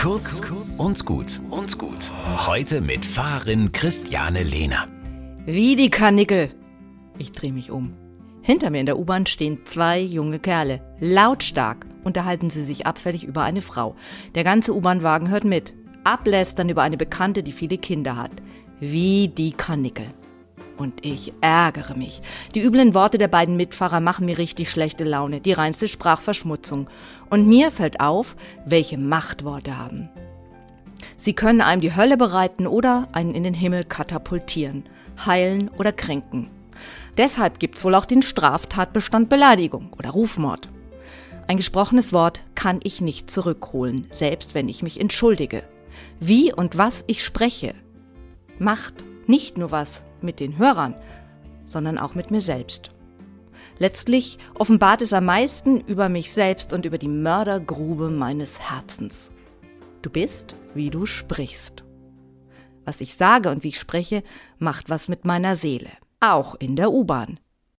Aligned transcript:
Kurz 0.00 0.40
und 0.78 1.04
gut 1.04 1.42
und 1.50 1.76
gut. 1.76 2.10
Heute 2.46 2.80
mit 2.80 3.04
Fahrerin 3.04 3.70
Christiane 3.70 4.42
Lehner. 4.42 4.88
Wie 5.44 5.76
die 5.76 5.90
Karnickel. 5.90 6.48
Ich 7.18 7.32
drehe 7.32 7.52
mich 7.52 7.70
um. 7.70 7.92
Hinter 8.40 8.70
mir 8.70 8.80
in 8.80 8.86
der 8.86 8.98
U-Bahn 8.98 9.26
stehen 9.26 9.66
zwei 9.66 10.00
junge 10.00 10.38
Kerle. 10.38 10.80
Lautstark 11.00 11.86
unterhalten 12.02 12.48
sie 12.48 12.64
sich 12.64 12.86
abfällig 12.86 13.24
über 13.24 13.42
eine 13.42 13.60
Frau. 13.60 13.94
Der 14.34 14.42
ganze 14.42 14.74
U-Bahn-Wagen 14.74 15.28
hört 15.28 15.44
mit. 15.44 15.74
Ablästern 16.02 16.70
über 16.70 16.80
eine 16.80 16.96
Bekannte, 16.96 17.42
die 17.42 17.52
viele 17.52 17.76
Kinder 17.76 18.16
hat. 18.16 18.32
Wie 18.80 19.28
die 19.28 19.52
Karnickel. 19.52 20.06
Und 20.80 21.04
ich 21.04 21.34
ärgere 21.42 21.94
mich. 21.94 22.22
Die 22.54 22.62
üblen 22.62 22.94
Worte 22.94 23.18
der 23.18 23.28
beiden 23.28 23.58
Mitfahrer 23.58 24.00
machen 24.00 24.24
mir 24.24 24.38
richtig 24.38 24.70
schlechte 24.70 25.04
Laune, 25.04 25.42
die 25.42 25.52
reinste 25.52 25.88
Sprachverschmutzung. 25.88 26.88
Und 27.28 27.46
mir 27.46 27.70
fällt 27.70 28.00
auf, 28.00 28.34
welche 28.64 28.96
Macht 28.96 29.44
Worte 29.44 29.76
haben. 29.76 30.08
Sie 31.18 31.34
können 31.34 31.60
einem 31.60 31.82
die 31.82 31.94
Hölle 31.94 32.16
bereiten 32.16 32.66
oder 32.66 33.08
einen 33.12 33.34
in 33.34 33.42
den 33.42 33.52
Himmel 33.52 33.84
katapultieren, 33.84 34.84
heilen 35.26 35.70
oder 35.76 35.92
kränken. 35.92 36.48
Deshalb 37.18 37.58
gibt's 37.58 37.84
wohl 37.84 37.94
auch 37.94 38.06
den 38.06 38.22
Straftatbestand 38.22 39.28
Beleidigung 39.28 39.92
oder 39.98 40.08
Rufmord. 40.08 40.70
Ein 41.46 41.58
gesprochenes 41.58 42.14
Wort 42.14 42.42
kann 42.54 42.80
ich 42.84 43.02
nicht 43.02 43.30
zurückholen, 43.30 44.06
selbst 44.12 44.54
wenn 44.54 44.70
ich 44.70 44.82
mich 44.82 44.98
entschuldige. 44.98 45.62
Wie 46.20 46.54
und 46.54 46.78
was 46.78 47.04
ich 47.06 47.22
spreche, 47.22 47.74
macht 48.58 49.04
nicht 49.26 49.58
nur 49.58 49.70
was 49.72 50.00
mit 50.22 50.40
den 50.40 50.58
Hörern, 50.58 50.94
sondern 51.66 51.98
auch 51.98 52.14
mit 52.14 52.30
mir 52.30 52.40
selbst. 52.40 52.90
Letztlich 53.78 54.38
offenbart 54.54 55.02
es 55.02 55.12
am 55.12 55.24
meisten 55.24 55.80
über 55.80 56.08
mich 56.08 56.32
selbst 56.32 56.72
und 56.72 56.84
über 56.84 56.98
die 56.98 57.08
Mördergrube 57.08 58.10
meines 58.10 58.60
Herzens. 58.60 59.30
Du 60.02 60.10
bist, 60.10 60.56
wie 60.74 60.90
du 60.90 61.06
sprichst. 61.06 61.84
Was 62.84 63.00
ich 63.00 63.14
sage 63.14 63.50
und 63.50 63.64
wie 63.64 63.68
ich 63.68 63.78
spreche, 63.78 64.22
macht 64.58 64.90
was 64.90 65.08
mit 65.08 65.24
meiner 65.24 65.56
Seele. 65.56 65.90
Auch 66.20 66.54
in 66.54 66.76
der 66.76 66.92
U-Bahn. 66.92 67.38